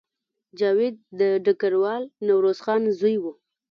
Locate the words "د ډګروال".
1.19-2.03